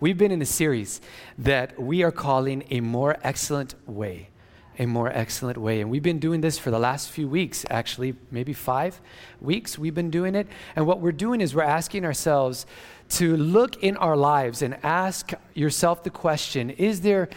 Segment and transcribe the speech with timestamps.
[0.00, 1.00] we've been in a series
[1.36, 4.30] that we are calling A More Excellent Way.
[4.78, 5.82] A more excellent way.
[5.82, 8.98] And we've been doing this for the last few weeks, actually, maybe five
[9.42, 10.46] weeks we've been doing it.
[10.74, 12.64] And what we're doing is we're asking ourselves
[13.10, 17.28] to look in our lives and ask yourself the question Is there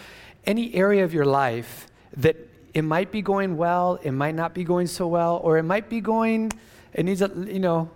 [0.46, 2.38] any area of your life that
[2.74, 5.90] it might be going well, it might not be going so well, or it might
[5.90, 6.50] be going,
[6.94, 7.90] it needs a, you know,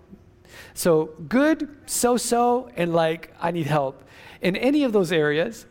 [0.73, 4.03] so good, so so, and like, I need help.
[4.41, 5.65] In any of those areas,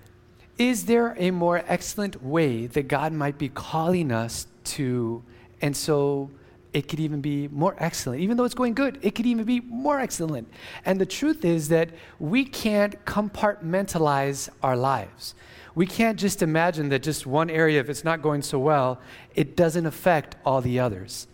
[0.59, 5.23] is there a more excellent way that God might be calling us to?
[5.61, 6.31] And so
[6.73, 8.21] it could even be more excellent.
[8.21, 10.49] Even though it's going good, it could even be more excellent.
[10.85, 15.35] And the truth is that we can't compartmentalize our lives.
[15.75, 19.01] We can't just imagine that just one area, if it's not going so well,
[19.35, 21.27] it doesn't affect all the others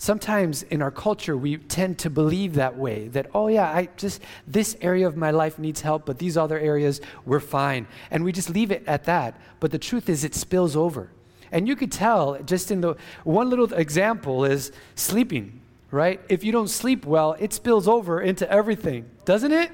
[0.00, 4.20] sometimes in our culture we tend to believe that way that oh yeah i just
[4.46, 7.86] this area of my life needs help but these other areas we're fine.
[8.10, 9.40] And we just leave it at that.
[9.60, 11.10] But the truth is it spills over.
[11.52, 15.60] And you could tell just in the one little example is sleeping
[15.92, 16.20] right?
[16.28, 19.72] If you don't sleep well it spills over into everything doesn't it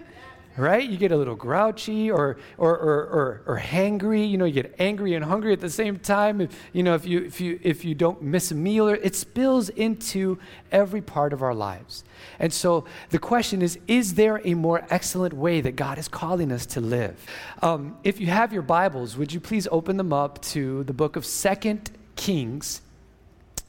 [0.57, 0.89] right?
[0.89, 4.29] You get a little grouchy or, or, or, or, or hangry.
[4.29, 6.41] You know, you get angry and hungry at the same time.
[6.41, 9.69] If, you know, if you, if, you, if you don't miss a meal, it spills
[9.69, 10.39] into
[10.73, 12.05] every part of our lives.
[12.39, 16.53] And so the question is is there a more excellent way that God is calling
[16.53, 17.25] us to live?
[17.63, 21.17] Um, if you have your Bibles, would you please open them up to the book
[21.17, 22.81] of Second Kings,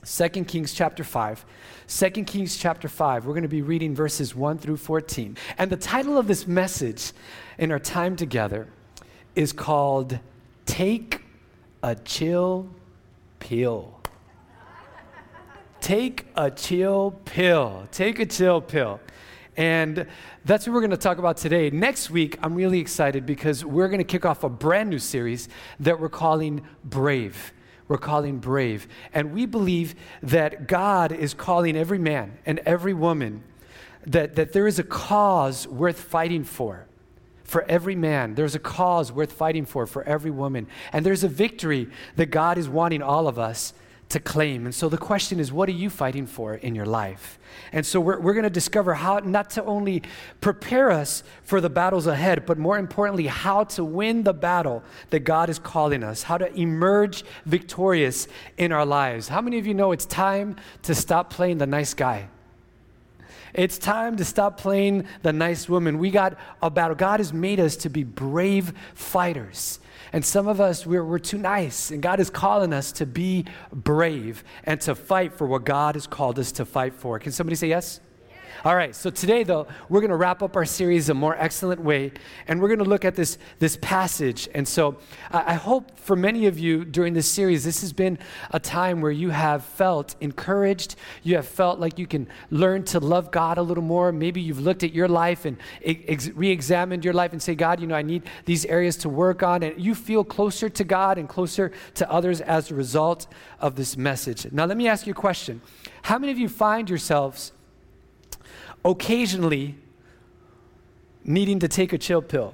[0.08, 1.46] Second Kings chapter 5.
[1.88, 3.26] 2 Kings chapter 5.
[3.26, 5.36] We're going to be reading verses 1 through 14.
[5.58, 7.12] And the title of this message
[7.58, 8.70] in our time together
[9.36, 10.18] is called
[10.66, 11.24] Take
[11.84, 12.70] a Chill
[13.40, 14.00] Pill.
[15.82, 17.88] Take a chill pill.
[17.92, 19.02] Take a chill pill.
[19.58, 20.08] And
[20.46, 21.70] that's what we're going to talk about today.
[21.70, 25.50] Next week, I'm really excited because we're going to kick off a brand new series
[25.82, 27.52] that we're calling Brave
[27.88, 28.88] we're calling brave.
[29.14, 33.44] And we believe that God is calling every man and every woman
[34.06, 36.86] that, that there is a cause worth fighting for.
[37.44, 40.68] For every man, there's a cause worth fighting for, for every woman.
[40.92, 43.74] And there's a victory that God is wanting all of us
[44.10, 44.66] to claim.
[44.66, 47.40] And so the question is, what are you fighting for in your life?
[47.72, 50.04] And so we're, we're going to discover how not to only
[50.40, 55.20] prepare us for the battles ahead, but more importantly, how to win the battle that
[55.20, 59.28] God is calling us, how to emerge victorious in our lives.
[59.28, 62.30] How many of you know it's time to stop playing the nice guy?
[63.58, 65.98] It's time to stop playing the nice woman.
[65.98, 66.96] We got a battle.
[66.96, 69.80] God has made us to be brave fighters.
[70.14, 71.90] And some of us, we're, we're too nice.
[71.90, 76.06] And God is calling us to be brave and to fight for what God has
[76.06, 77.18] called us to fight for.
[77.18, 78.00] Can somebody say yes?
[78.66, 81.80] All right, so today, though, we're going to wrap up our series a more excellent
[81.80, 82.12] way,
[82.48, 84.50] and we're going to look at this, this passage.
[84.56, 84.98] And so
[85.32, 88.18] I, I hope for many of you during this series, this has been
[88.50, 90.96] a time where you have felt encouraged.
[91.22, 94.12] You have felt like you can learn to love God a little more.
[94.12, 97.80] Maybe you've looked at your life and ex- re examined your life and say, God,
[97.80, 99.62] you know, I need these areas to work on.
[99.62, 103.28] And you feel closer to God and closer to others as a result
[103.60, 104.52] of this message.
[104.52, 105.62] Now, let me ask you a question.
[106.02, 107.52] How many of you find yourselves
[108.88, 109.76] occasionally
[111.24, 112.54] needing to take a chill pill?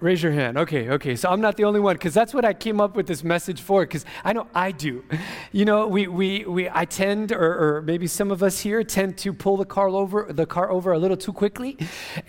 [0.00, 0.56] Raise your hand.
[0.56, 1.14] Okay, okay.
[1.14, 3.60] So I'm not the only one because that's what I came up with this message
[3.60, 5.04] for because I know I do.
[5.52, 9.18] You know, we, we, we I tend, or, or maybe some of us here tend
[9.18, 11.76] to pull the car over the car over a little too quickly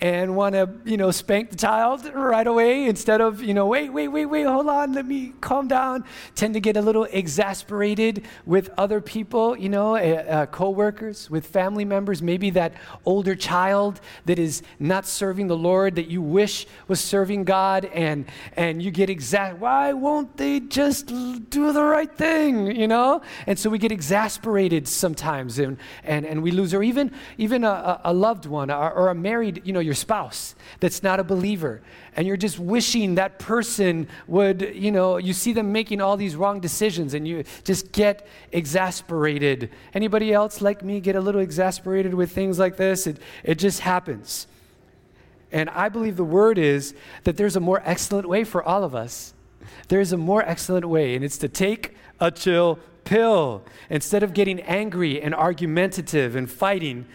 [0.02, 3.88] and want to, you know, spank the child right away instead of, you know, wait,
[3.88, 6.04] wait, wait, wait, hold on, let me calm down.
[6.34, 11.46] Tend to get a little exasperated with other people, you know, uh, uh, co-workers, with
[11.46, 12.74] family members, maybe that
[13.06, 17.84] older child that is not serving the Lord that you wish was serving God God
[17.84, 18.24] and,
[18.56, 23.22] and you get exact, why won't they just do the right thing, you know?
[23.46, 28.00] And so we get exasperated sometimes and, and, and we lose, or even, even a,
[28.04, 31.82] a loved one or, or a married, you know, your spouse that's not a believer.
[32.16, 36.34] And you're just wishing that person would, you know, you see them making all these
[36.34, 39.70] wrong decisions and you just get exasperated.
[39.94, 43.06] Anybody else like me get a little exasperated with things like this?
[43.06, 44.48] It, it just happens.
[45.52, 46.94] And I believe the word is
[47.24, 49.34] that there's a more excellent way for all of us.
[49.88, 53.62] There's a more excellent way, and it's to take a chill pill.
[53.90, 57.06] Instead of getting angry and argumentative and fighting,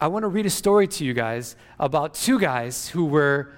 [0.00, 3.52] I want to read a story to you guys about two guys who were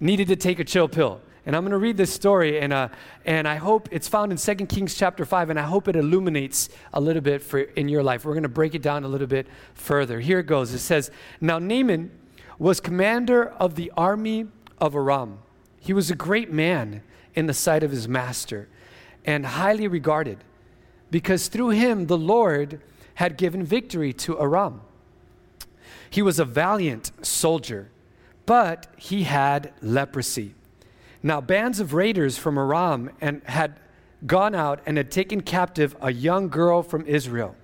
[0.00, 1.20] needed to take a chill pill.
[1.46, 2.88] And I'm going to read this story, and, uh,
[3.24, 6.68] and I hope it's found in 2 Kings chapter 5, and I hope it illuminates
[6.92, 8.26] a little bit for, in your life.
[8.26, 10.20] We're going to break it down a little bit further.
[10.20, 10.74] Here it goes.
[10.74, 12.10] It says, Now Naaman
[12.58, 14.46] was commander of the army
[14.78, 15.38] of Aram.
[15.80, 17.02] He was a great man
[17.34, 18.68] in the sight of his master
[19.24, 20.38] and highly regarded
[21.10, 22.80] because through him the Lord
[23.14, 24.80] had given victory to Aram.
[26.10, 27.90] He was a valiant soldier,
[28.46, 30.54] but he had leprosy.
[31.22, 33.80] Now, bands of raiders from Aram and had
[34.26, 37.56] gone out and had taken captive a young girl from Israel.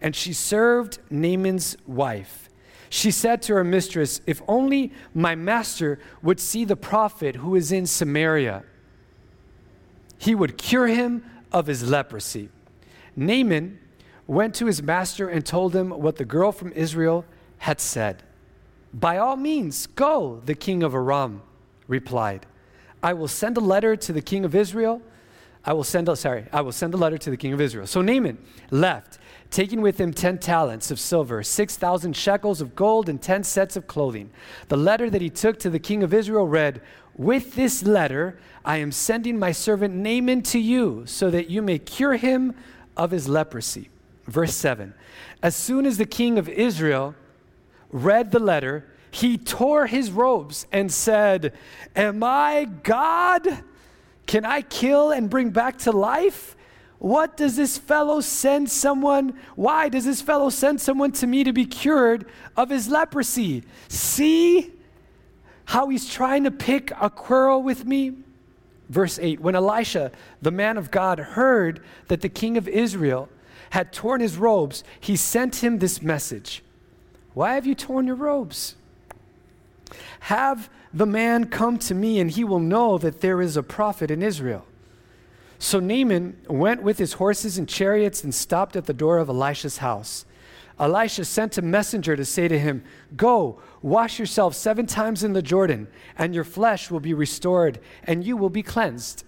[0.00, 2.47] And she served Naaman's wife.
[2.90, 7.72] She said to her mistress, If only my master would see the prophet who is
[7.72, 8.64] in Samaria,
[10.18, 12.48] he would cure him of his leprosy.
[13.14, 13.78] Naaman
[14.26, 17.24] went to his master and told him what the girl from Israel
[17.58, 18.22] had said.
[18.92, 21.42] By all means, go, the king of Aram
[21.86, 22.46] replied.
[23.02, 25.02] I will send a letter to the king of Israel.
[25.64, 27.86] I will send a, sorry, I will send a letter to the king of Israel.
[27.86, 28.38] So Naaman
[28.70, 29.17] left,
[29.50, 33.86] taking with him 10 talents of silver, 6,000 shekels of gold, and 10 sets of
[33.86, 34.30] clothing.
[34.68, 36.80] The letter that he took to the king of Israel read,
[37.16, 41.78] With this letter, I am sending my servant Naaman to you, so that you may
[41.78, 42.54] cure him
[42.96, 43.88] of his leprosy.
[44.26, 44.92] Verse 7
[45.42, 47.14] As soon as the king of Israel
[47.90, 51.54] read the letter, he tore his robes and said,
[51.96, 53.64] Am I God?
[54.26, 56.54] Can I kill and bring back to life?
[56.98, 59.38] What does this fellow send someone?
[59.54, 63.62] Why does this fellow send someone to me to be cured of his leprosy?
[63.88, 64.72] See
[65.66, 68.14] how he's trying to pick a quarrel with me?
[68.88, 70.10] Verse 8 When Elisha,
[70.42, 73.28] the man of God, heard that the king of Israel
[73.70, 76.64] had torn his robes, he sent him this message
[77.34, 78.74] Why have you torn your robes?
[80.20, 84.10] Have the man come to me, and he will know that there is a prophet
[84.10, 84.64] in Israel.
[85.58, 89.78] So Naaman went with his horses and chariots and stopped at the door of Elisha's
[89.78, 90.24] house.
[90.78, 92.84] Elisha sent a messenger to say to him,
[93.16, 98.24] Go, wash yourself seven times in the Jordan, and your flesh will be restored, and
[98.24, 99.24] you will be cleansed.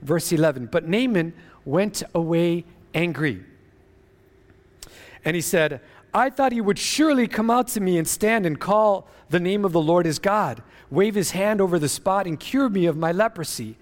[0.00, 1.34] Verse 11 But Naaman
[1.64, 2.64] went away
[2.94, 3.44] angry.
[5.24, 5.82] And he said,
[6.14, 9.64] I thought he would surely come out to me and stand and call the name
[9.64, 12.96] of the Lord his God, wave his hand over the spot and cure me of
[12.96, 13.76] my leprosy.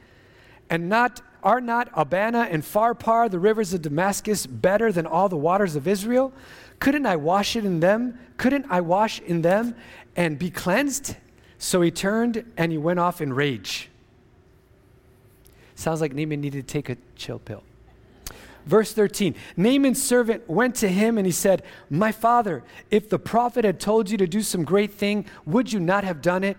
[0.68, 5.36] And not are not Abana and Pharpar, the rivers of Damascus, better than all the
[5.36, 6.32] waters of Israel?
[6.80, 8.18] Couldn't I wash it in them?
[8.36, 9.76] Couldn't I wash in them
[10.16, 11.14] and be cleansed?
[11.58, 13.88] So he turned and he went off in rage.
[15.76, 17.62] Sounds like Naaman needed to take a chill pill.
[18.66, 23.64] Verse 13 Naaman's servant went to him and he said, My father, if the prophet
[23.64, 26.56] had told you to do some great thing, would you not have done it?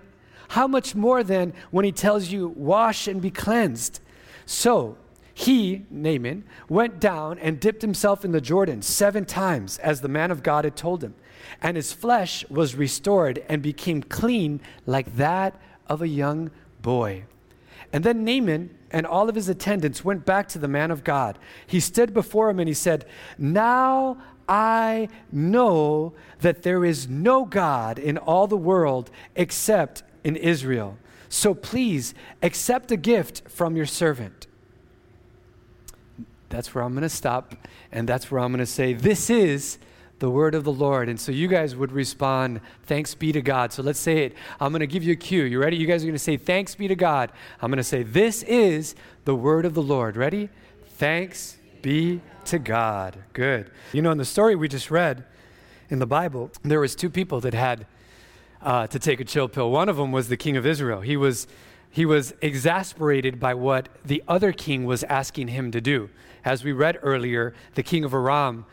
[0.47, 3.99] How much more then when he tells you, Wash and be cleansed?
[4.47, 4.97] So
[5.33, 10.31] he, Naaman, went down and dipped himself in the Jordan seven times, as the man
[10.31, 11.13] of God had told him.
[11.61, 16.49] And his flesh was restored and became clean like that of a young
[16.81, 17.25] boy.
[17.91, 21.37] And then Naaman and all of his attendants went back to the man of God.
[21.67, 23.05] He stood before him and he said,
[23.37, 24.17] Now
[24.47, 30.97] I know that there is no God in all the world except in Israel.
[31.29, 34.47] So please accept a gift from your servant.
[36.49, 37.55] That's where I'm going to stop,
[37.91, 39.77] and that's where I'm going to say, This is
[40.19, 41.09] the word of the Lord.
[41.09, 43.73] And so you guys would respond, Thanks be to God.
[43.73, 44.33] So let's say it.
[44.59, 45.43] I'm going to give you a cue.
[45.43, 45.77] You ready?
[45.77, 47.31] You guys are going to say, Thanks be to God.
[47.61, 50.15] I'm going to say, This is the word of the Lord.
[50.15, 50.49] Ready?
[50.97, 53.17] Thanks be to God.
[53.33, 53.69] Good.
[53.91, 55.25] You know, in the story we just read
[55.89, 57.85] in the Bible, there was two people that had
[58.61, 59.71] uh, to take a chill pill.
[59.71, 61.01] One of them was the king of Israel.
[61.01, 61.47] He was
[61.89, 66.09] he was exasperated by what the other king was asking him to do.
[66.43, 68.65] As we read earlier, the king of Aram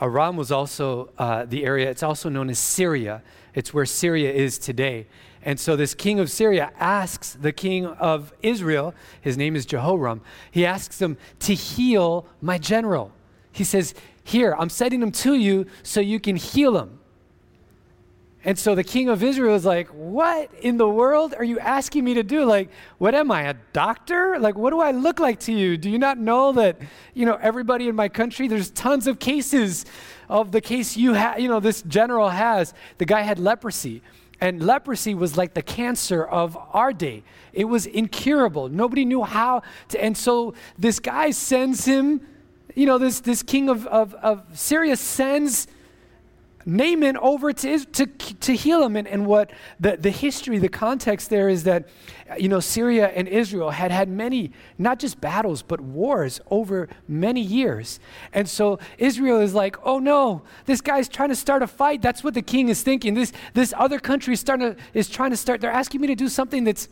[0.00, 3.22] Aram was also uh, the area, it's also known as Syria.
[3.54, 5.06] It's where Syria is today.
[5.42, 10.20] And so this king of Syria asks the king of Israel, his name is Jehoram,
[10.50, 13.12] he asks him to heal my general.
[13.52, 16.98] He says, Here, I'm sending him to you so you can heal him.
[18.46, 22.04] And so the king of Israel is like, What in the world are you asking
[22.04, 22.44] me to do?
[22.44, 24.38] Like, what am I, a doctor?
[24.38, 25.76] Like, what do I look like to you?
[25.76, 26.78] Do you not know that,
[27.12, 29.84] you know, everybody in my country, there's tons of cases
[30.28, 32.72] of the case you have, you know, this general has.
[32.98, 34.00] The guy had leprosy.
[34.40, 37.24] And leprosy was like the cancer of our day.
[37.52, 38.68] It was incurable.
[38.68, 40.00] Nobody knew how to.
[40.00, 42.20] And so this guy sends him,
[42.76, 45.66] you know, this, this king of, of, of Syria sends
[46.66, 48.96] Naaman over to, to, to heal him.
[48.96, 51.88] And, and what the, the history, the context there is that,
[52.36, 57.40] you know, Syria and Israel had had many, not just battles, but wars over many
[57.40, 58.00] years.
[58.32, 62.02] And so Israel is like, oh no, this guy's trying to start a fight.
[62.02, 63.14] That's what the king is thinking.
[63.14, 66.16] This, this other country is, starting to, is trying to start, they're asking me to
[66.16, 66.88] do something that's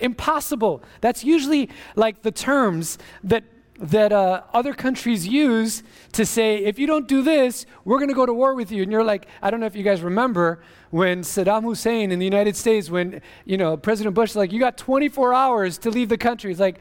[0.00, 0.82] impossible.
[1.02, 3.44] That's usually like the terms that
[3.78, 5.82] that uh, other countries use
[6.12, 8.82] to say, if you don't do this, we're going to go to war with you.
[8.82, 12.24] And you're like, I don't know if you guys remember when Saddam Hussein in the
[12.24, 16.18] United States, when, you know, President Bush, like, you got 24 hours to leave the
[16.18, 16.50] country.
[16.50, 16.80] It's like,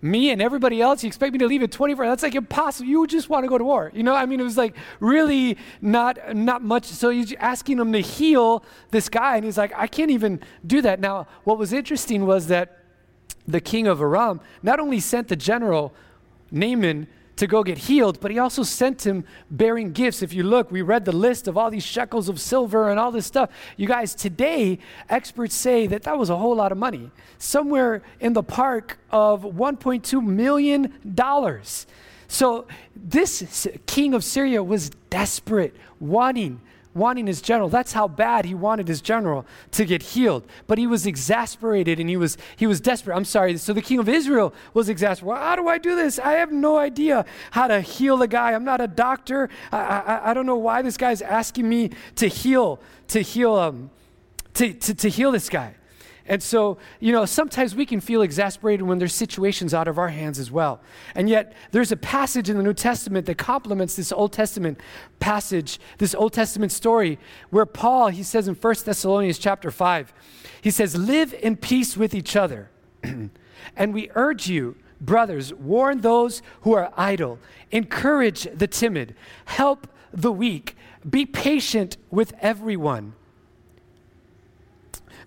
[0.00, 2.88] me and everybody else, you expect me to leave in 24 That's like impossible.
[2.88, 3.90] You just want to go to war.
[3.92, 6.84] You know, I mean, it was like really not, not much.
[6.84, 9.36] So he's asking him to heal this guy.
[9.36, 11.00] And he's like, I can't even do that.
[11.00, 12.78] Now, what was interesting was that
[13.46, 15.92] the king of Aram not only sent the general
[16.50, 20.22] Naaman to go get healed, but he also sent him bearing gifts.
[20.22, 23.10] If you look, we read the list of all these shekels of silver and all
[23.12, 23.50] this stuff.
[23.76, 28.32] You guys, today, experts say that that was a whole lot of money, somewhere in
[28.32, 30.92] the park of $1.2 million.
[32.26, 36.60] So, this king of Syria was desperate, wanting
[36.98, 37.68] wanting his general.
[37.68, 40.44] That's how bad he wanted his general to get healed.
[40.66, 43.16] But he was exasperated and he was he was desperate.
[43.16, 43.56] I'm sorry.
[43.56, 45.28] So the king of Israel was exasperated.
[45.28, 46.18] Well, how do I do this?
[46.18, 48.52] I have no idea how to heal the guy.
[48.52, 49.48] I'm not a doctor.
[49.72, 53.90] I, I, I don't know why this guy's asking me to heal to heal um
[54.54, 55.74] to, to, to heal this guy.
[56.28, 60.08] And so, you know, sometimes we can feel exasperated when there's situations out of our
[60.08, 60.80] hands as well.
[61.14, 64.78] And yet, there's a passage in the New Testament that complements this Old Testament
[65.20, 67.18] passage, this Old Testament story,
[67.48, 70.12] where Paul, he says in 1 Thessalonians chapter 5,
[70.60, 72.68] he says, Live in peace with each other.
[73.02, 77.38] and we urge you, brothers, warn those who are idle,
[77.70, 79.14] encourage the timid,
[79.46, 80.76] help the weak,
[81.08, 83.14] be patient with everyone.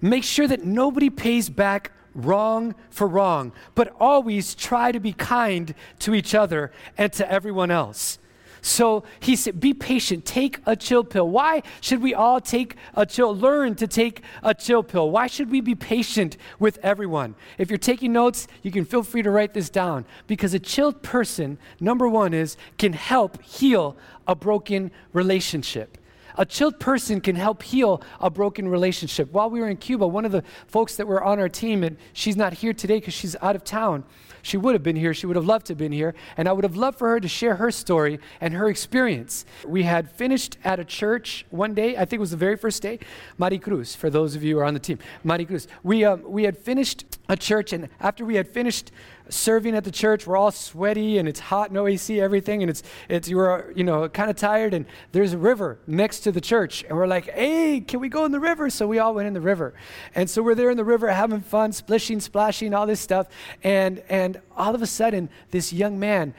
[0.01, 5.73] Make sure that nobody pays back wrong for wrong, but always try to be kind
[5.99, 8.17] to each other and to everyone else.
[8.63, 11.27] So he said, be patient, take a chill pill.
[11.27, 15.09] Why should we all take a chill, learn to take a chill pill?
[15.09, 17.33] Why should we be patient with everyone?
[17.57, 21.01] If you're taking notes, you can feel free to write this down because a chilled
[21.01, 25.97] person, number one, is can help heal a broken relationship.
[26.37, 29.31] A chilled person can help heal a broken relationship.
[29.31, 31.97] While we were in Cuba, one of the folks that were on our team, and
[32.13, 34.03] she's not here today because she's out of town,
[34.41, 35.13] she would have been here.
[35.13, 36.15] She would have loved to have been here.
[36.37, 39.45] And I would have loved for her to share her story and her experience.
[39.65, 42.81] We had finished at a church one day, I think it was the very first
[42.81, 42.99] day,
[43.39, 44.99] Maricruz, for those of you who are on the team.
[45.25, 45.67] Maricruz.
[45.83, 48.91] We, um, we had finished a church, and after we had finished
[49.29, 50.27] serving at the church.
[50.27, 53.85] We're all sweaty and it's hot, no AC, everything, and it's it's you were you
[53.85, 54.73] know kind of tired.
[54.73, 58.25] And there's a river next to the church, and we're like, hey, can we go
[58.25, 58.69] in the river?
[58.69, 59.73] So we all went in the river,
[60.13, 63.27] and so we're there in the river having fun, splishing, splashing, all this stuff,
[63.63, 66.33] and and all of a sudden this young man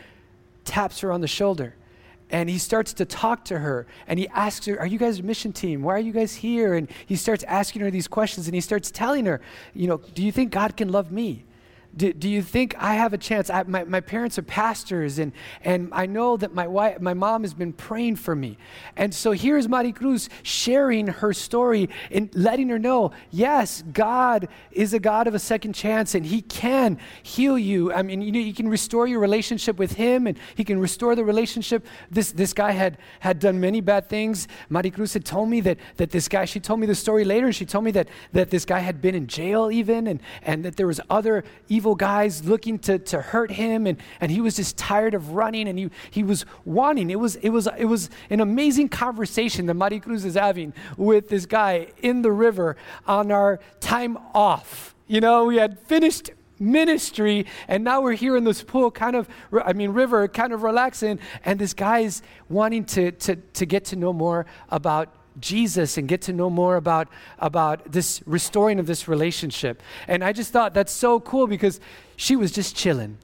[0.64, 1.74] taps her on the shoulder
[2.32, 5.22] and he starts to talk to her and he asks her are you guys a
[5.22, 5.82] mission team?
[5.82, 6.74] Why are you guys here?
[6.74, 9.40] And he starts asking her these questions and he starts telling her
[9.74, 11.44] you know do you think god can love me
[11.94, 13.50] do, do you think I have a chance?
[13.50, 15.32] I, my, my parents are pastors, and,
[15.62, 18.56] and I know that my, wife, my mom has been praying for me.
[18.96, 24.98] And so here's Maricruz sharing her story and letting her know yes, God is a
[24.98, 27.92] God of a second chance, and He can heal you.
[27.92, 31.14] I mean, you know, you can restore your relationship with Him, and He can restore
[31.14, 31.84] the relationship.
[32.10, 34.48] This, this guy had, had done many bad things.
[34.70, 37.54] Maricruz had told me that, that this guy, she told me the story later, and
[37.54, 40.76] she told me that, that this guy had been in jail even, and, and that
[40.76, 44.54] there was other evil evil guys looking to, to hurt him, and, and he was
[44.54, 47.10] just tired of running, and he, he was wanting.
[47.10, 51.44] It was, it, was, it was an amazing conversation that Maricruz is having with this
[51.44, 54.94] guy in the river on our time off.
[55.08, 59.28] You know, we had finished ministry and now we're here in this pool kind of
[59.64, 63.96] i mean river kind of relaxing and this guy's wanting to, to, to get to
[63.96, 67.08] know more about Jesus and get to know more about,
[67.38, 69.82] about this restoring of this relationship.
[70.08, 71.80] And I just thought that's so cool because
[72.16, 73.18] she was just chilling.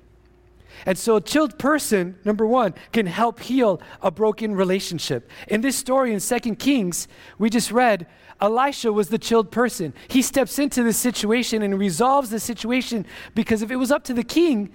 [0.87, 5.29] And so, a chilled person, number one, can help heal a broken relationship.
[5.49, 8.07] In this story in Second Kings, we just read
[8.41, 9.93] Elisha was the chilled person.
[10.09, 14.15] He steps into this situation and resolves the situation because if it was up to
[14.15, 14.71] the king,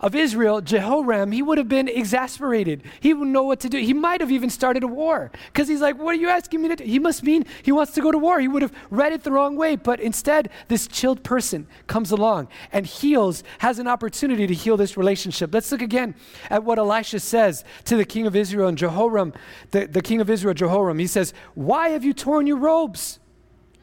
[0.00, 2.82] of Israel, Jehoram, he would have been exasperated.
[3.00, 3.78] He wouldn't know what to do.
[3.78, 6.68] He might have even started a war because he's like, What are you asking me
[6.68, 6.84] to do?
[6.84, 8.38] He must mean he wants to go to war.
[8.38, 9.74] He would have read it the wrong way.
[9.74, 14.96] But instead, this chilled person comes along and heals, has an opportunity to heal this
[14.96, 15.52] relationship.
[15.52, 16.14] Let's look again
[16.48, 19.32] at what Elisha says to the king of Israel and Jehoram,
[19.72, 20.98] the, the king of Israel, Jehoram.
[20.98, 23.18] He says, Why have you torn your robes?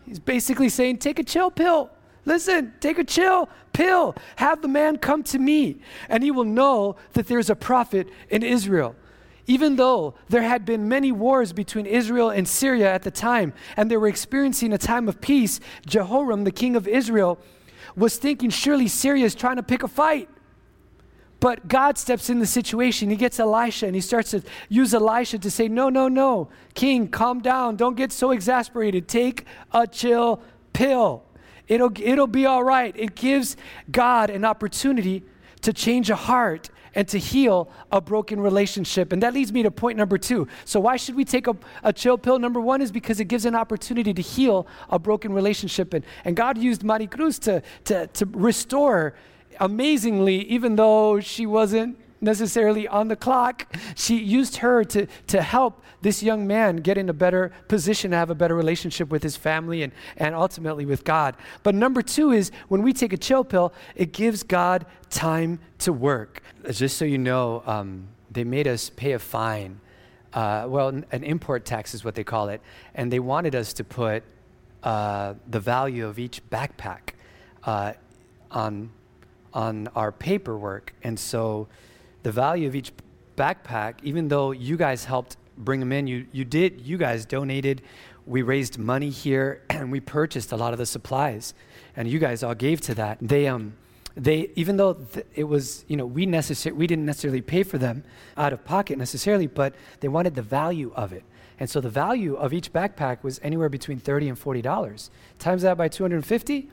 [0.06, 1.90] He's basically saying, Take a chill pill.
[2.26, 4.16] Listen, take a chill pill.
[4.38, 5.78] Have the man come to me,
[6.10, 8.96] and he will know that there's a prophet in Israel.
[9.48, 13.92] Even though there had been many wars between Israel and Syria at the time, and
[13.92, 17.38] they were experiencing a time of peace, Jehoram, the king of Israel,
[17.96, 20.30] was thinking surely Syria is trying to pick a fight.
[21.40, 23.10] But God steps in the situation.
[23.10, 26.48] He gets Elisha and he starts to use Elisha to say, No, no, no.
[26.74, 27.76] King, calm down.
[27.76, 29.08] Don't get so exasperated.
[29.08, 30.42] Take a chill
[30.74, 31.24] pill.
[31.68, 32.94] It'll, it'll be all right.
[32.98, 33.58] It gives
[33.92, 35.24] God an opportunity
[35.62, 39.12] to change a heart and to heal a broken relationship.
[39.12, 40.48] And that leads me to point number two.
[40.64, 42.40] So, why should we take a, a chill pill?
[42.40, 45.94] Number one is because it gives an opportunity to heal a broken relationship.
[45.94, 49.14] And, and God used Maricruz to, to, to restore
[49.60, 53.74] amazingly, even though she wasn't necessarily on the clock.
[53.96, 58.18] She used her to, to help this young man get in a better position to
[58.18, 61.36] have a better relationship with his family and, and ultimately with God.
[61.64, 65.94] But number two is when we take a chill pill, it gives God time to
[65.94, 66.42] work.
[66.70, 69.80] Just so you know, um, they made us pay a fine.
[70.34, 72.62] Uh, well, an import tax is what they call it.
[72.94, 74.24] And they wanted us to put
[74.84, 77.16] uh, the value of each backpack
[77.64, 77.94] uh,
[78.52, 78.92] on,
[79.54, 80.94] on our paperwork.
[81.04, 81.68] And so
[82.26, 82.92] the value of each
[83.38, 87.84] backpack, even though you guys helped bring them in, you, you did, you guys donated,
[88.26, 91.54] we raised money here, and we purchased a lot of the supplies,
[91.96, 93.20] and you guys all gave to that.
[93.22, 93.76] They, um,
[94.16, 97.78] they, even though th- it was, you know, we necessar- we didn't necessarily pay for
[97.78, 98.04] them
[98.36, 101.24] out of pocket necessarily, but they wanted the value of it.
[101.60, 105.10] And so the value of each backpack was anywhere between 30 and $40.
[105.38, 106.70] Times that by 250,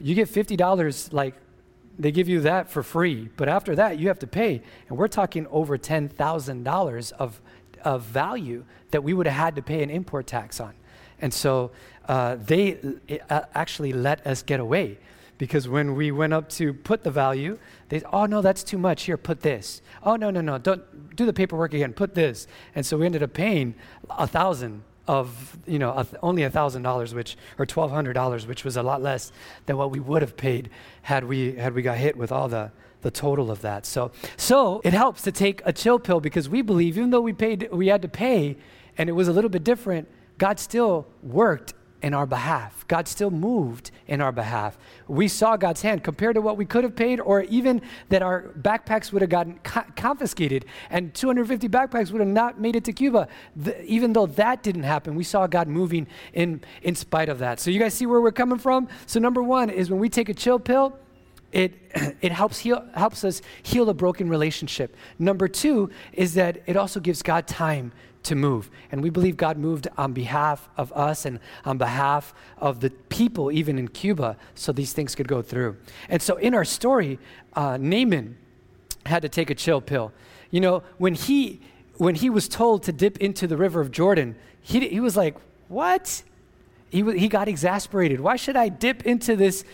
[0.00, 1.34] you get $50 like
[1.98, 3.28] they give you that for free.
[3.36, 4.62] But after that, you have to pay.
[4.88, 7.40] And we're talking over $10,000 of,
[7.82, 10.74] of value that we would have had to pay an import tax on.
[11.20, 11.70] And so
[12.08, 12.78] uh, they
[13.30, 14.98] uh, actually let us get away
[15.38, 17.58] because when we went up to put the value,
[17.88, 19.04] they oh no, that's too much.
[19.04, 19.82] Here, put this.
[20.02, 21.92] Oh no, no, no, don't do the paperwork again.
[21.92, 22.46] Put this.
[22.74, 23.74] And so we ended up paying
[24.10, 28.14] a thousand of you know a th- only a thousand dollars which or twelve hundred
[28.14, 29.32] dollars which was a lot less
[29.66, 30.70] than what we would have paid
[31.02, 32.70] had we had we got hit with all the
[33.02, 33.84] the total of that.
[33.86, 37.32] So so it helps to take a chill pill because we believe even though we
[37.34, 38.56] paid we had to pay
[38.96, 42.86] and it was a little bit different god still worked in our behalf.
[42.86, 44.76] God still moved in our behalf.
[45.08, 48.52] We saw God's hand compared to what we could have paid, or even that our
[48.60, 52.92] backpacks would have gotten co- confiscated and 250 backpacks would have not made it to
[52.92, 53.26] Cuba.
[53.56, 57.58] The, even though that didn't happen, we saw God moving in, in spite of that.
[57.58, 58.86] So, you guys see where we're coming from?
[59.06, 60.98] So, number one is when we take a chill pill,
[61.52, 61.72] it,
[62.20, 64.94] it helps, heal, helps us heal a broken relationship.
[65.18, 67.92] Number two is that it also gives God time
[68.24, 68.70] to move.
[68.90, 73.52] And we believe God moved on behalf of us and on behalf of the people,
[73.52, 75.76] even in Cuba, so these things could go through.
[76.08, 77.18] And so in our story,
[77.54, 78.36] uh, Naaman
[79.06, 80.12] had to take a chill pill.
[80.50, 81.60] You know, when he,
[81.96, 85.36] when he was told to dip into the river of Jordan, he, he was like,
[85.68, 86.22] What?
[86.90, 88.20] He, he got exasperated.
[88.20, 89.64] Why should I dip into this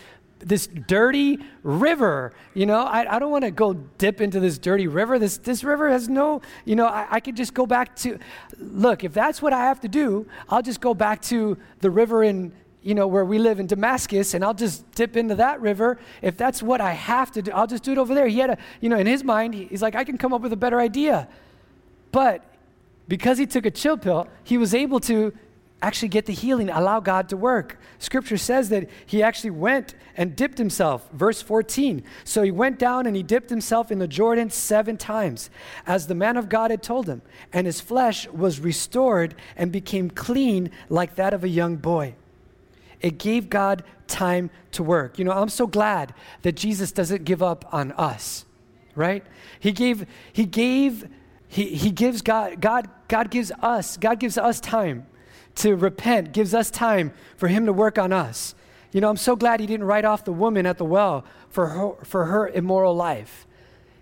[0.43, 2.33] this dirty river.
[2.53, 5.19] You know, I, I don't want to go dip into this dirty river.
[5.19, 8.19] This, this river has no, you know, I, I could just go back to,
[8.57, 12.23] look, if that's what I have to do, I'll just go back to the river
[12.23, 12.51] in,
[12.81, 15.99] you know, where we live in Damascus, and I'll just dip into that river.
[16.21, 18.27] If that's what I have to do, I'll just do it over there.
[18.27, 20.51] He had a, you know, in his mind, he's like, I can come up with
[20.51, 21.27] a better idea.
[22.11, 22.43] But
[23.07, 25.31] because he took a chill pill, he was able to
[25.81, 27.79] actually get the healing, allow God to work.
[27.97, 31.09] Scripture says that he actually went and dipped himself.
[31.11, 32.03] Verse 14.
[32.23, 35.49] So he went down and he dipped himself in the Jordan seven times,
[35.87, 40.11] as the man of God had told him, and his flesh was restored and became
[40.11, 42.15] clean like that of a young boy.
[42.99, 45.17] It gave God time to work.
[45.17, 46.13] You know, I'm so glad
[46.43, 48.45] that Jesus doesn't give up on us,
[48.93, 49.25] right?
[49.59, 51.09] He gave, he gave,
[51.47, 55.07] he, he gives God, God, God gives us, God gives us time
[55.55, 58.55] to repent, gives us time for Him to work on us.
[58.91, 61.67] You know, I'm so glad He didn't write off the woman at the well for
[61.67, 63.45] her, for her immoral life.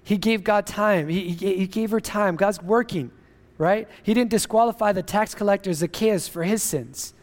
[0.04, 2.36] He gave God time, he, he, he gave her time.
[2.36, 3.12] God's working,
[3.58, 3.88] right?
[4.02, 7.14] He didn't disqualify the tax collector Zacchaeus for his sins,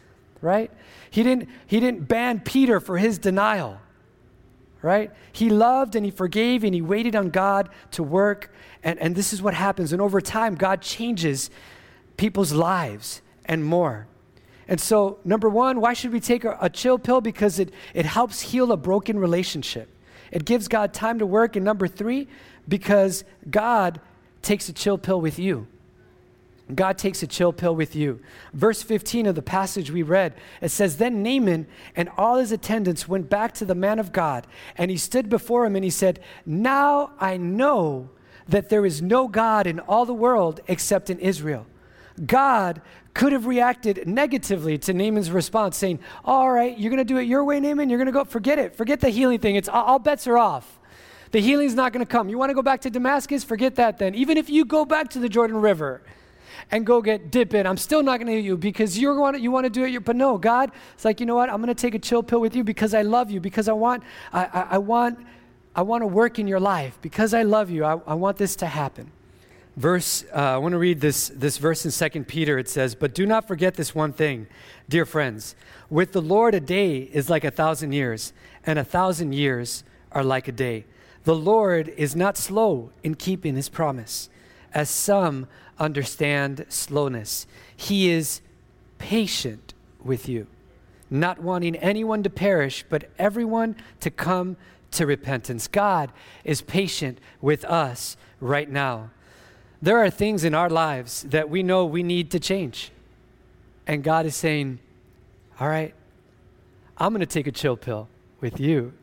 [0.41, 0.71] right?
[1.09, 3.79] He didn't, he didn't ban Peter for his denial.
[4.81, 5.11] right?
[5.31, 8.53] He loved and he forgave and he waited on God to work.
[8.83, 9.91] And, and this is what happens.
[9.91, 11.49] And over time, God changes
[12.15, 14.07] people's lives and more.
[14.67, 17.21] And so, number one, why should we take a, a, chill pill?
[17.21, 19.89] Because it, it helps heal a broken relationship.
[20.31, 21.55] It gives God time to work.
[21.55, 22.27] And number three,
[22.67, 24.01] because God
[24.41, 25.67] takes a chill pill with you.
[26.73, 28.19] God takes a chill pill with you.
[28.53, 33.07] Verse 15 of the passage we read, it says, Then Naaman and all his attendants
[33.07, 34.45] went back to the man of God,
[34.77, 38.09] and he stood before him and he said, Now I know
[38.49, 41.65] that there is no God in all the world except in Israel.
[42.25, 42.81] God
[43.17, 47.23] could have reacted negatively to Naaman's response, saying, All right, you're going to do it
[47.23, 47.89] your way, Naaman.
[47.89, 48.75] You're going to go, forget it.
[48.75, 49.55] Forget the healing thing.
[49.55, 50.79] It's all bets are off.
[51.31, 52.29] The healing's not going to come.
[52.29, 53.43] You want to go back to Damascus?
[53.43, 54.13] Forget that then.
[54.13, 56.03] Even if you go back to the Jordan River,
[56.69, 57.65] and go get dip in.
[57.65, 60.03] I'm still not going to heal you because you want you want to do it.
[60.03, 61.49] But no, God, it's like you know what?
[61.49, 63.39] I'm going to take a chill pill with you because I love you.
[63.39, 64.03] Because I want
[64.33, 65.25] I, I, I want
[65.75, 67.85] I want to work in your life because I love you.
[67.85, 69.11] I, I want this to happen.
[69.77, 72.57] Verse, uh, I want to read this, this verse in Second Peter.
[72.57, 74.47] It says, But do not forget this one thing,
[74.89, 75.55] dear friends.
[75.87, 78.33] With the Lord, a day is like a thousand years,
[78.65, 80.85] and a thousand years are like a day.
[81.25, 84.29] The Lord is not slow in keeping his promise,
[84.73, 87.45] as some understand slowness.
[87.75, 88.41] He is
[88.97, 90.47] patient with you,
[91.11, 94.57] not wanting anyone to perish, but everyone to come
[94.89, 95.67] to repentance.
[95.67, 96.11] God
[96.43, 99.11] is patient with us right now.
[99.81, 102.91] There are things in our lives that we know we need to change.
[103.85, 104.79] And God is saying,
[105.59, 105.93] All right,
[106.97, 108.07] I'm going to take a chill pill
[108.41, 108.93] with you.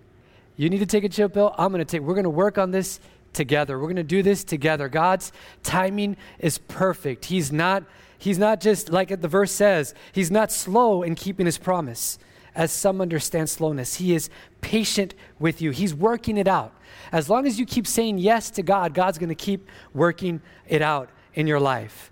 [0.56, 1.54] You need to take a chill pill.
[1.58, 3.00] I'm going to take, we're going to work on this
[3.32, 3.78] together.
[3.78, 4.88] We're going to do this together.
[4.88, 5.32] God's
[5.62, 7.26] timing is perfect.
[7.26, 7.84] He's not
[8.16, 12.18] he's not just like the verse says, he's not slow in keeping his promise.
[12.54, 15.70] As some understand slowness, he is patient with you.
[15.72, 16.72] He's working it out.
[17.10, 20.82] As long as you keep saying yes to God, God's going to keep working it
[20.82, 22.10] out in your life.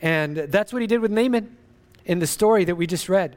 [0.00, 1.56] And that's what he did with Naaman
[2.04, 3.36] in the story that we just read.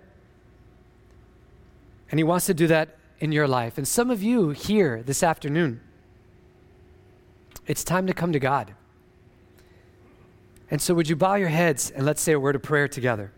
[2.10, 3.78] And he wants to do that in your life.
[3.78, 5.82] And some of you here this afternoon,
[7.66, 8.76] it's time to come to God.
[10.70, 13.32] And so, would you bow your heads and let's say a word of prayer together?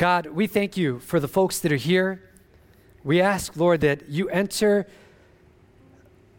[0.00, 2.22] God, we thank you for the folks that are here.
[3.04, 4.86] We ask, Lord, that you enter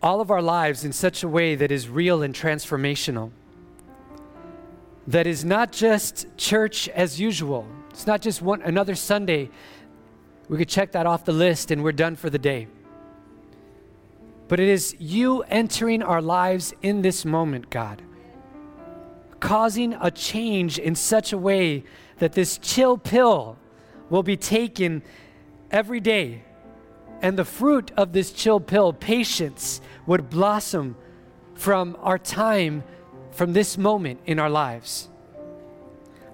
[0.01, 3.29] all of our lives in such a way that is real and transformational.
[5.05, 7.67] That is not just church as usual.
[7.91, 9.51] It's not just one another Sunday.
[10.49, 12.67] We could check that off the list and we're done for the day
[14.47, 18.01] but it is you entering our lives in this moment, God,
[19.39, 21.85] causing a change in such a way
[22.21, 23.57] that this chill pill
[24.11, 25.01] will be taken
[25.71, 26.43] every day.
[27.19, 30.95] And the fruit of this chill pill, patience, would blossom
[31.55, 32.83] from our time,
[33.31, 35.09] from this moment in our lives.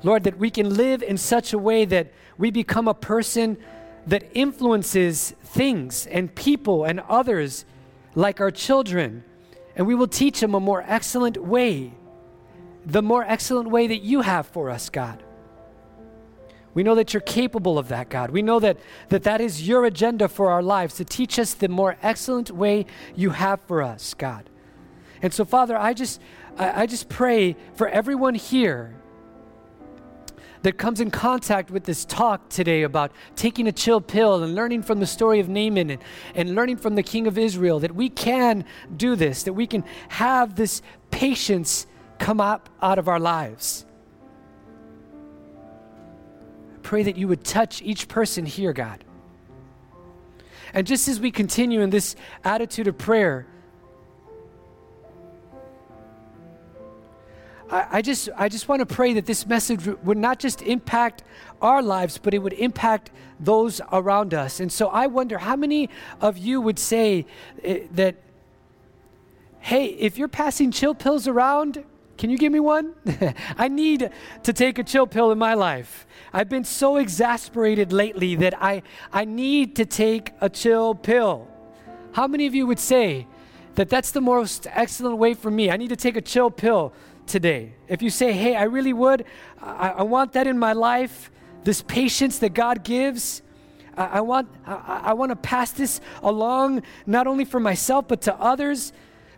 [0.04, 3.58] Lord, that we can live in such a way that we become a person
[4.08, 7.64] that influences things and people and others
[8.14, 9.24] like our children,
[9.78, 11.94] and we will teach them a more excellent way,
[12.86, 15.24] the more excellent way that you have for us, God.
[16.78, 18.30] We know that you're capable of that, God.
[18.30, 18.78] We know that,
[19.10, 22.86] that that is your agenda for our lives to teach us the more excellent way
[23.16, 24.48] you have for us, God.
[25.24, 26.22] And so, Father, I just,
[26.56, 28.94] I, I just pray for everyone here
[30.62, 34.84] that comes in contact with this talk today about taking a chill pill and learning
[34.84, 36.02] from the story of Naaman and,
[36.36, 39.84] and learning from the king of Israel, that we can do this, that we can
[40.10, 41.88] have this patience
[42.20, 43.87] come up out of our lives.
[46.88, 49.04] Pray that you would touch each person here, God.
[50.74, 53.46] And just as we continue in this attitude of prayer,
[57.70, 61.26] I, just, I just want to pray that this message would not just impact
[61.62, 64.62] our lives, but it would impact those around us.
[64.62, 65.90] And so I wonder how many
[66.22, 67.26] of you would say
[67.68, 68.16] uh, that,
[69.60, 71.84] hey, if you're passing chill pills around,
[72.18, 72.94] can you give me one?
[73.58, 74.10] I need
[74.44, 76.08] to take a chill pill in my life.
[76.34, 78.82] I've been so exasperated lately that I,
[79.14, 81.48] I need to take a chill pill.
[82.14, 83.28] How many of you would say
[83.76, 85.70] that that's the most excellent way for me?
[85.70, 86.94] I need to take a chill pill
[87.28, 87.76] today.
[87.88, 89.26] If you say, hey, I really would,
[89.62, 91.30] I, I want that in my life,
[91.64, 93.42] this patience that God gives.
[93.96, 98.22] I, I want, I, I want to pass this along, not only for myself, but
[98.24, 98.94] to others.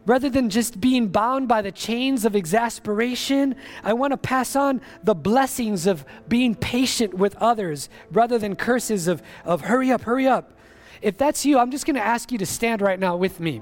[0.09, 4.81] Rather than just being bound by the chains of exasperation, I want to pass on
[5.03, 10.25] the blessings of being patient with others rather than curses of, of hurry up, hurry
[10.25, 10.51] up.
[11.03, 13.61] if that's you, I'm just going to ask you to stand right now with me.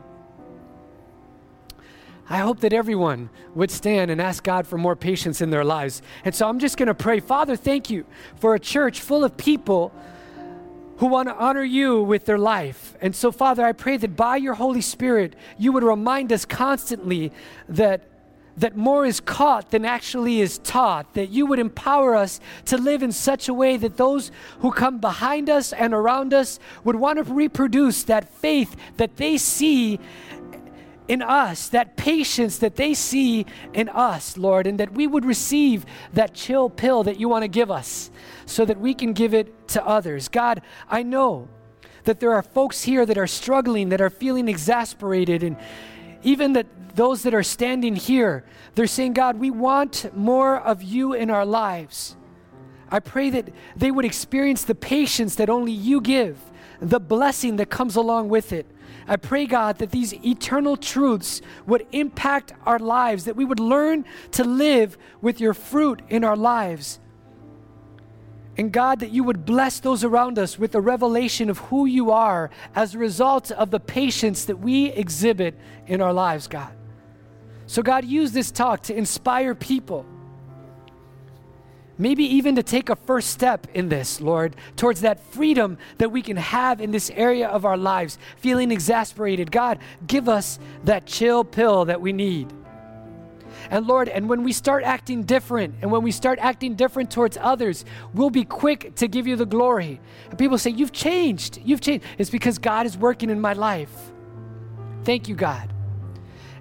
[2.29, 6.01] I hope that everyone would stand and ask God for more patience in their lives.
[6.23, 8.05] And so I'm just going to pray, Father, thank you
[8.37, 9.91] for a church full of people
[10.97, 12.95] who want to honor you with their life.
[13.01, 17.31] And so, Father, I pray that by your Holy Spirit, you would remind us constantly
[17.69, 18.01] that.
[18.59, 23.03] That more is caught than actually is taught, that you would empower us to live
[23.03, 24.31] in such a way that those
[24.61, 29.37] who come behind us and around us would want to reproduce that faith that they
[29.37, 29.99] see
[31.07, 35.85] in us, that patience that they see in us, Lord, and that we would receive
[36.13, 38.09] that chill pill that you want to give us
[38.47, 40.27] so that we can give it to others.
[40.29, 41.47] God, I know
[42.05, 45.57] that there are folks here that are struggling, that are feeling exasperated, and
[46.23, 51.13] even that those that are standing here, they're saying, God, we want more of you
[51.13, 52.15] in our lives.
[52.89, 56.39] I pray that they would experience the patience that only you give,
[56.79, 58.65] the blessing that comes along with it.
[59.07, 64.05] I pray, God, that these eternal truths would impact our lives, that we would learn
[64.31, 66.99] to live with your fruit in our lives.
[68.57, 72.11] And God, that you would bless those around us with a revelation of who you
[72.11, 76.73] are as a result of the patience that we exhibit in our lives, God.
[77.67, 80.05] So, God, use this talk to inspire people
[81.97, 86.21] maybe even to take a first step in this, Lord, towards that freedom that we
[86.21, 89.51] can have in this area of our lives, feeling exasperated.
[89.51, 92.53] God, give us that chill pill that we need.
[93.69, 97.37] And Lord, and when we start acting different, and when we start acting different towards
[97.39, 99.99] others, we'll be quick to give you the glory.
[100.29, 101.59] And people say, You've changed.
[101.63, 102.05] You've changed.
[102.17, 103.93] It's because God is working in my life.
[105.03, 105.73] Thank you, God.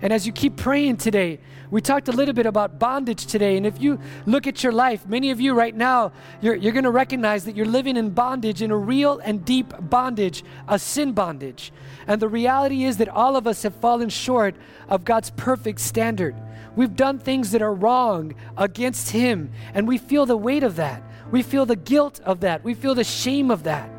[0.02, 1.40] And as you keep praying today,
[1.70, 3.56] we talked a little bit about bondage today.
[3.56, 6.84] And if you look at your life, many of you right now, you're, you're going
[6.84, 11.12] to recognize that you're living in bondage, in a real and deep bondage, a sin
[11.12, 11.72] bondage.
[12.06, 14.54] And the reality is that all of us have fallen short
[14.88, 16.36] of God's perfect standard.
[16.76, 21.02] We've done things that are wrong against Him, and we feel the weight of that.
[21.30, 22.62] We feel the guilt of that.
[22.62, 23.90] We feel the shame of that.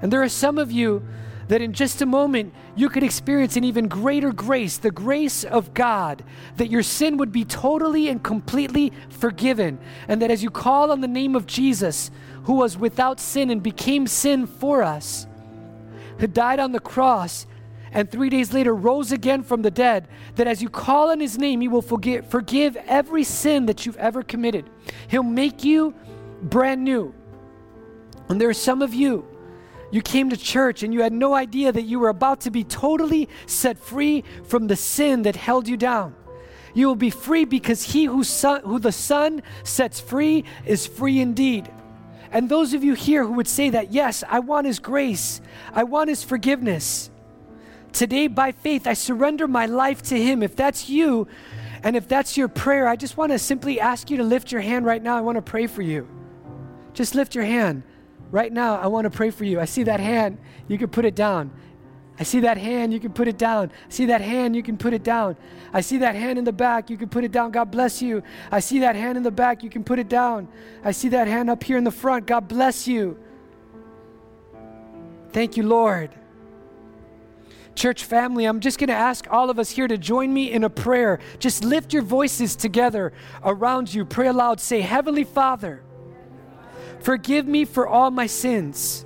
[0.00, 1.02] And there are some of you
[1.48, 5.74] that in just a moment you could experience an even greater grace, the grace of
[5.74, 6.22] God,
[6.56, 11.00] that your sin would be totally and completely forgiven, and that as you call on
[11.00, 12.12] the name of Jesus,
[12.44, 15.26] who was without sin and became sin for us,
[16.18, 17.46] who died on the cross
[17.92, 21.38] and three days later rose again from the dead, that as you call on his
[21.38, 24.70] name, he will forgive, forgive every sin that you've ever committed.
[25.08, 25.94] He'll make you
[26.42, 27.14] brand new.
[28.28, 29.26] And there are some of you
[29.90, 32.64] you came to church and you had no idea that you were about to be
[32.64, 36.14] totally set free from the sin that held you down.
[36.74, 41.20] You will be free because he who, son, who the Son sets free is free
[41.20, 41.68] indeed.
[42.30, 45.40] And those of you here who would say that, yes, I want His grace,
[45.74, 47.09] I want His forgiveness.
[47.92, 50.42] Today, by faith, I surrender my life to Him.
[50.42, 51.26] If that's you,
[51.82, 54.60] and if that's your prayer, I just want to simply ask you to lift your
[54.60, 55.16] hand right now.
[55.16, 56.08] I want to pray for you.
[56.92, 57.82] Just lift your hand.
[58.30, 59.58] Right now, I want to pray for you.
[59.58, 61.50] I see that hand, you can put it down.
[62.18, 63.72] I see that hand, you can put it down.
[63.86, 65.36] I see that hand, you can put it down.
[65.72, 67.50] I see that hand in the back, you can put it down.
[67.50, 68.22] God bless you.
[68.52, 70.46] I see that hand in the back, you can put it down.
[70.84, 72.26] I see that hand up here in the front.
[72.26, 73.18] God bless you.
[75.32, 76.10] Thank you, Lord.
[77.74, 80.64] Church family, I'm just going to ask all of us here to join me in
[80.64, 81.18] a prayer.
[81.38, 84.04] Just lift your voices together around you.
[84.04, 84.60] Pray aloud.
[84.60, 85.82] Say, Heavenly Father,
[87.00, 89.04] Forgive me for all my sins.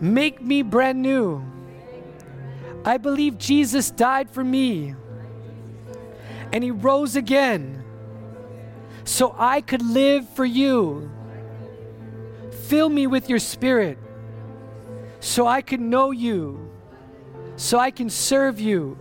[0.00, 1.44] Make me brand new.
[2.84, 4.94] I believe Jesus died for me
[6.52, 7.82] and he rose again
[9.04, 11.10] so I could live for you.
[12.68, 13.98] Fill me with your spirit
[15.18, 16.65] so I could know you,
[17.56, 18.98] so I can serve you,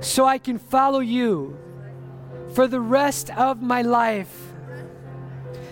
[0.00, 1.58] so I can follow you
[2.54, 4.52] for the rest of my life.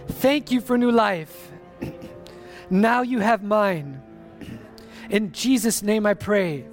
[0.09, 1.53] Thank you for new life.
[2.71, 4.03] now you have mine.
[5.11, 6.67] In Jesus' name I pray.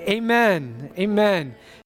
[0.00, 0.92] Amen.
[0.98, 1.54] Amen.